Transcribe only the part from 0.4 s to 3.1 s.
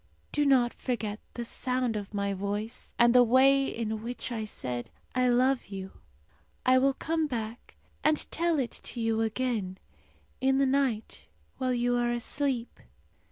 not forget the sound of my voice,